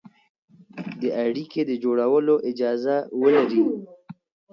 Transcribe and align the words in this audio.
د 1.01 1.03
اړيکې 1.23 1.61
د 1.69 1.71
جوړولو 1.83 2.35
اجازه 2.49 2.95
ولري، 3.21 3.61